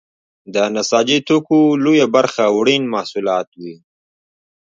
د 0.53 0.55
نساجي 0.75 1.19
توکو 1.27 1.59
لویه 1.83 2.07
برخه 2.15 2.43
وړین 2.57 2.83
محصولات 2.93 3.47
وو. 3.61 3.75